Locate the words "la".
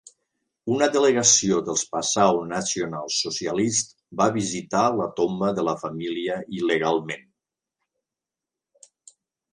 5.01-5.09, 5.69-5.77